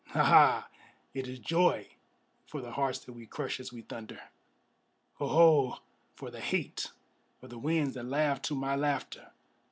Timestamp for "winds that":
7.59-8.07